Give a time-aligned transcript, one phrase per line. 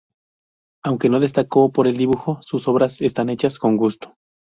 [0.83, 4.15] Aunque no destacó por el dibujo, sus obras están hechas con gusto.